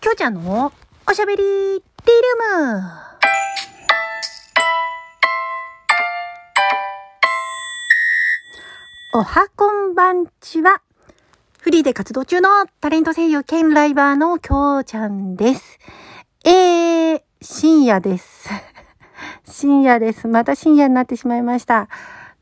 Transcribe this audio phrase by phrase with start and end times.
[0.00, 0.72] きょうちゃんの
[1.06, 2.90] おしゃべりティールーム。
[9.12, 10.80] おはこんばんちは。
[11.58, 12.48] フリーで活動中の
[12.80, 15.78] タレント声優兼ライバーのきょうちゃんです。
[16.46, 18.48] えー、深夜です。
[19.44, 20.26] 深夜です。
[20.28, 21.88] また深夜になってしまいました。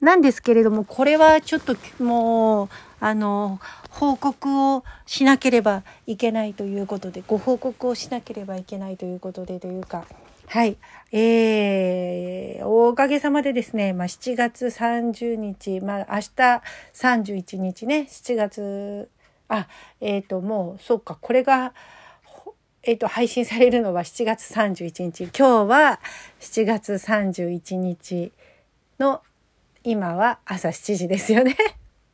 [0.01, 2.69] なんですけれども、これはちょっともう、
[3.01, 3.59] あの、
[3.91, 10.07] 報告をしなければいけないということで、ご報告をしなければいけないということでというか、
[10.47, 10.79] はい。
[11.13, 16.63] えー、おかげさまでですね、まあ、7月30日、まあ、明日
[16.95, 19.11] 31日ね、7月、
[19.49, 19.69] あ、
[20.01, 21.75] えっ、ー、と、もう、そうか、これが、
[22.83, 25.25] えっ、ー、と、配信されるのは7月31日。
[25.25, 26.01] 今日は
[26.41, 28.33] 7月31日
[28.99, 29.23] の
[29.85, 31.57] 今は朝7時ですよね。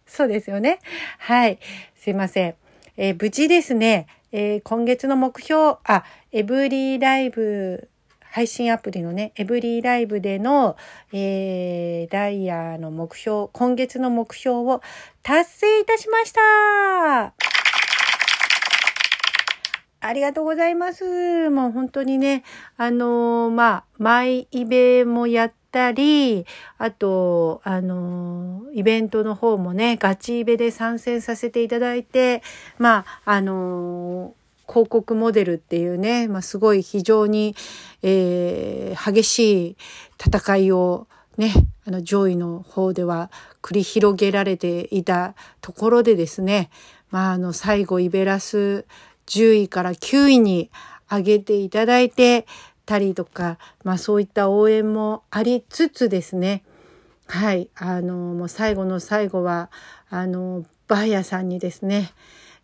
[0.06, 0.80] そうですよね。
[1.18, 1.58] はい。
[1.96, 2.54] すいません。
[2.96, 7.88] えー、無事ですね、えー、今月の目標、あ、エブリーライブ、
[8.20, 10.76] 配信アプリのね、エブリーライブでの、
[11.12, 14.82] えー、ダイヤの目標、今月の目標を
[15.22, 17.53] 達成いたしました
[20.06, 21.48] ありがとうございます。
[21.48, 22.44] もう本当にね、
[22.76, 26.44] あのー、まあ、マイイベもやったり、
[26.76, 32.42] あと、あのー、イベントの方もね、ガチイベで参戦させていただいて、
[32.78, 37.56] まあ、あのー、広告モデルっていうね、まあ、すごい非常に、
[38.02, 39.76] えー、激しい
[40.22, 41.06] 戦いを
[41.38, 41.52] ね、
[41.86, 43.30] あの上位の方では
[43.62, 46.70] 繰り広げられていたところでですね、
[47.10, 48.86] まあ、あの最後イベラス
[49.26, 50.70] 10位から9位に
[51.10, 52.46] 上げていただいて
[52.86, 56.64] たりとか、まあそういった応援もありつつですね、
[57.26, 59.70] はい、あの、もう最後の最後は、
[60.10, 62.12] あの、バーヤさんにですね、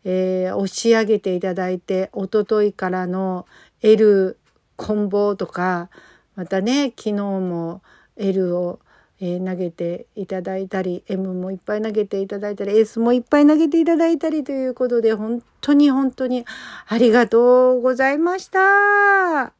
[0.04, 3.46] えー、押し上げていただいて、おとといからの
[3.82, 4.38] L
[4.76, 5.90] コンボとか、
[6.36, 7.82] またね、昨日も
[8.16, 8.80] L を
[9.22, 16.46] えー、投げていただいたり M もいっぱい投げていただいたり S もいっぱい投げていただいたりということで本当に本当に
[16.88, 19.52] ありがとうございました。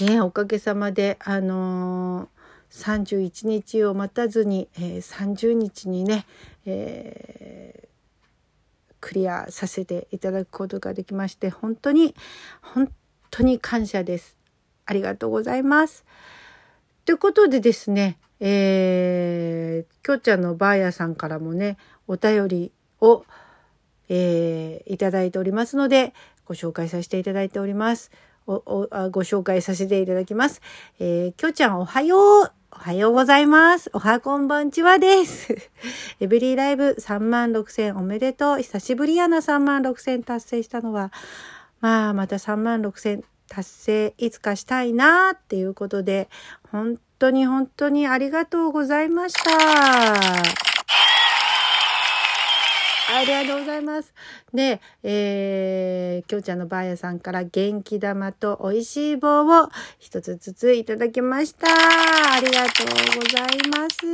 [0.00, 6.26] ね、おかげさまであのー、31日を待たずに、えー、30日にね、
[6.66, 12.14] えー、クリアさせていただくことができまして本当に
[12.60, 12.90] 本
[13.30, 14.36] 当に感謝です。
[14.84, 16.04] ありがとうございます。
[17.06, 21.76] ということでですね、えー、きょちゃんのばあやさんからもね、
[22.08, 23.24] お便りを、
[24.08, 26.14] えー、いただいておりますので、
[26.46, 28.10] ご紹介させていただいております。
[28.46, 30.60] ご紹介させていただきます。
[30.98, 33.88] えー、きょちゃんおはようおはようございます。
[33.92, 35.56] おはこんばんちはです。
[36.18, 38.56] エブリーライブ3万6千おめでとう。
[38.58, 41.12] 久しぶりやな3万6千達成したのは。
[41.80, 46.28] まあ、また3万6千達成いつかしたいなっていうことで、
[46.70, 49.50] 本当に本当にありがとうございました。
[53.08, 54.12] ありがとうございます。
[54.52, 61.68] で、えー、きょうちゃんのばあやさんから元気玉と美味しい棒を一つずついただきました。
[61.68, 62.88] ありがとう
[63.20, 64.06] ございます。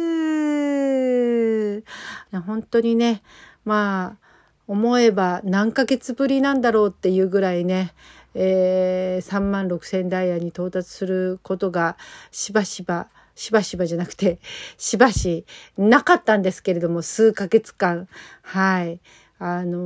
[2.47, 3.23] 本当にね、
[3.65, 4.23] まあ、
[4.69, 7.93] 思えば何ヶ月ぶりなんだろうっていうぐらいね、
[8.35, 11.97] えー、3万6千ダイヤに到達することが
[12.31, 14.39] しばしば、しばしばじゃなくて、
[14.79, 15.45] しばし
[15.77, 18.09] なかったんですけれども、数ヶ月間、
[18.43, 19.01] はい、
[19.39, 19.79] あの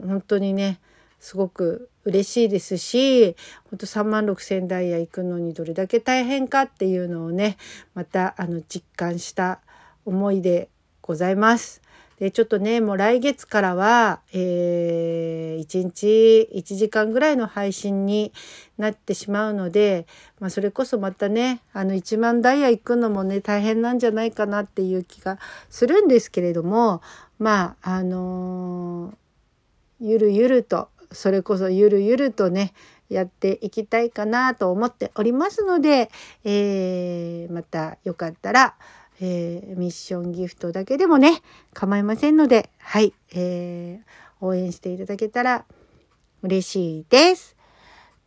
[0.00, 0.80] ー、本当にね、
[1.20, 3.34] すごく嬉しいですし、
[3.70, 7.56] 本当3万6千ダイヤ行くのにどれだけ大変かっていうのをね、
[7.94, 9.60] またあの実感した
[10.04, 10.68] 思いで
[11.00, 11.83] ございます。
[12.18, 18.32] で、ちょっとね、もう来月からは、えー、1日1時間ぐらいの配信に
[18.78, 20.06] なってしまうので、
[20.40, 25.38] まあ、それこそまたね、あの、1万ダイヤ行くのもね、大変なんじゃないかなっていう気が
[25.70, 27.02] するんですけれども、
[27.38, 29.14] まあ、あのー、
[30.00, 32.74] ゆるゆると、それこそゆるゆるとね、
[33.08, 36.10] やっていきたいかなと思っておりますので、
[36.44, 38.74] えー、またよかったら、
[39.26, 41.40] えー、ミッションギフトだけでもね、
[41.72, 45.64] 構いませんので、はい、えー、応援していただけたら
[46.42, 47.56] 嬉しいです。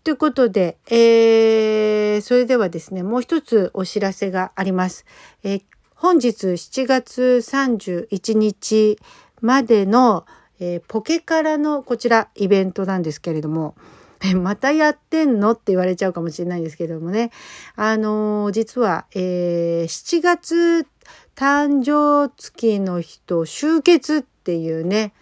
[0.04, 5.06] ということで、えー、それではですね、もう一つお知らせがあります。
[5.44, 5.64] えー、
[5.94, 8.98] 本日7月31日
[9.42, 10.26] までの、
[10.60, 13.76] えー、ポケカラのこちらイベントなんですけれども、
[14.36, 15.52] またやってんの？
[15.52, 17.32] って言われちゃうかもしれないんですけどもね。
[17.76, 20.88] あのー、実は、えー、7月
[21.36, 25.14] 誕生月の人集結っていうね、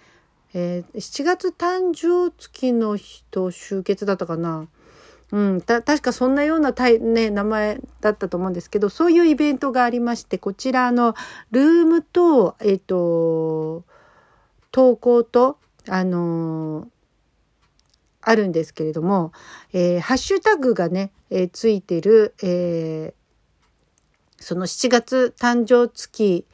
[0.53, 4.68] えー、7月誕生月の人集結だったかな。
[5.31, 11.15] うん、た確かそんなようなたい、ね、名前だったと思うんですけどそういうイベントがありましてこちらの
[11.51, 13.83] ルームと,、えーと、
[14.71, 15.57] 投稿と、
[15.89, 16.88] あのー、
[18.25, 19.31] あるんですけれども、
[19.72, 26.45] えー、ハッシュタグがね、えー、ついてる、えー、その7月誕生月、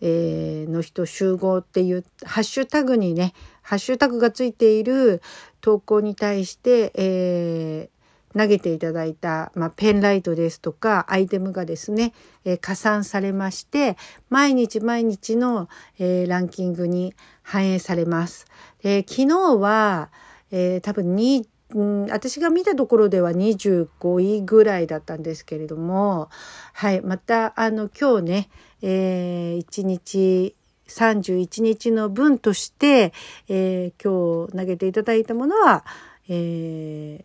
[0.00, 5.20] えー、の人集合っていうハッシュタグにねハッシュタグがついている
[5.60, 12.14] 投稿に対して、えー、投げていただいた、まあ、ペンライトですとかアイテムがですね、
[12.44, 13.96] えー、加算されまして
[14.30, 15.68] 毎日毎日の、
[15.98, 18.46] えー、ランキングに反映されます。
[18.82, 20.10] で昨日は、
[20.50, 26.28] えー、多分2うん、私が見たところでは25位ぐらいだったんですけれども、
[26.72, 28.48] はい、またあの今日ね、
[28.82, 30.54] えー、1日
[30.88, 33.12] 31日の分として、
[33.48, 35.84] えー、今日投げていただいたものは、
[36.28, 37.24] え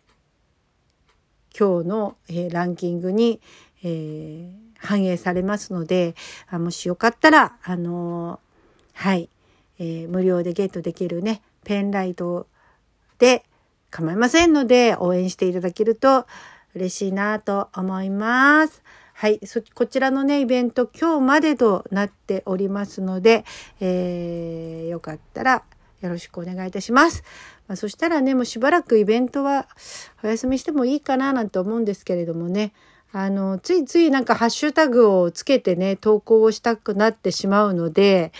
[1.56, 3.40] 今日の、えー、ランキングに、
[3.84, 6.16] えー、反映されますので
[6.48, 8.40] あもしよかったらあの
[8.94, 9.28] はい、
[9.78, 12.48] えー、無料でゲットできるねペンライト
[13.22, 13.44] で
[13.92, 16.26] 構いませんので応援していただけると
[16.74, 18.82] 嬉しいなと思います。
[19.14, 19.38] はい。
[19.44, 23.44] そ、こちらのね、イベント今日までとなっておりますので、
[23.78, 25.62] えー、よかったら
[26.00, 27.22] よろしくお願いいたします。
[27.68, 29.68] まあ、そしたらね、もうしばらくイベントは
[30.24, 32.72] お休みしてもいいかななんて思うんですけれどもね、
[33.12, 38.32] あの、ついついなんかハッシュタグをつけてね、投稿をしたくなってしまうので、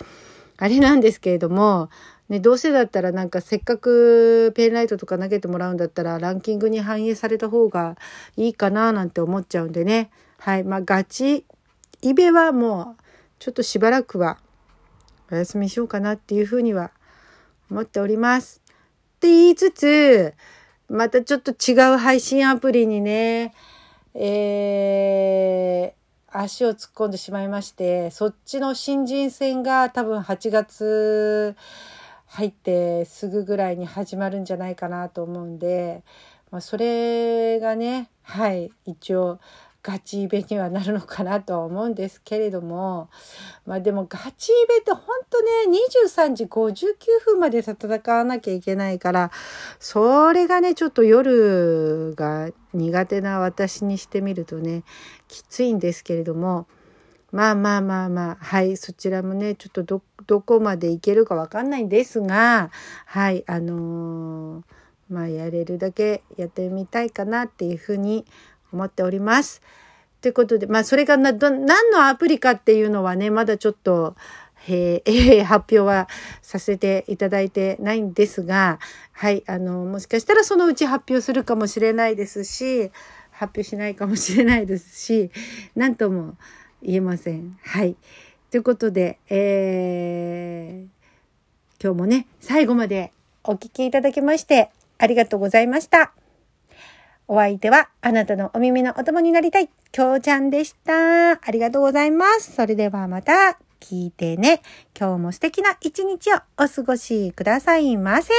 [0.58, 1.90] あれなんですけれども、
[2.28, 7.96] ね、どうせだったらなんかせっかくペンライトとか投げてもらうんだったらランキングに反映された方が
[8.36, 10.10] いいかななんて思っちゃうんでね。
[10.38, 10.64] はい。
[10.64, 11.44] まあ、ガチ、
[12.00, 13.02] イベはもう、
[13.38, 14.38] ちょっとしばらくは
[15.30, 16.90] お休みしようかなっていうふうには
[17.70, 18.62] 思っております。
[18.66, 20.34] って言いつつ、
[20.88, 23.54] またちょっと違う配信アプリにね、
[24.14, 26.01] えー、
[26.32, 31.56] 足を突っ込んでしまいまして、そっちの新人戦が多分8月
[32.26, 36.02] 入ってすぐぐらいに始まるんじゃないかなと思うんで、
[36.50, 39.38] まあ、それがね、はい、一応
[39.82, 43.10] ガチイベにはなるのかなとは思うんですけれども、
[43.66, 45.50] まあでもガチイベって本当ね、
[46.06, 46.94] 23時59
[47.24, 49.32] 分まで戦わなきゃいけないから、
[49.80, 54.84] それがね、ちょっと夜が苦手な私にしてみるとね、
[55.26, 56.68] きついんですけれども、
[57.32, 62.70] まあまあまあまあ、はい、そちらもね、ちょっとど、どこまでいけるかわかんないんですが、
[63.06, 64.62] はい、あのー、
[65.08, 68.24] まあやれるだけやってみたいかなっていうふうに
[68.72, 69.62] 思っております。
[70.20, 74.14] ということで、まあ、それがな、ど、何のアプリかっていうのはね、まだちょっと、
[74.68, 76.08] えー、発表は
[76.40, 78.78] させていただいてないんですが、
[79.10, 82.92] はい、あの、もしかしたらそのうち発表するかもしれないですし、
[83.32, 85.32] 発表しないかもしれないですし、
[85.74, 86.36] 何とも
[86.80, 87.58] 言えません。
[87.64, 87.96] はい。
[88.52, 96.12] ということで、えー、今日もね、最後までお聴きいただきまして、ありがとうございました。
[97.28, 101.32] お相手はあなたのお耳のお供になりたい、きょうちゃんでした。
[101.32, 102.52] ありがとうございます。
[102.52, 104.62] それではまた聞いてね。
[104.98, 108.32] 今日も素敵な一日をお過ごしくださいませ。